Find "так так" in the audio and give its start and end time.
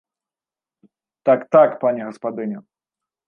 1.29-1.69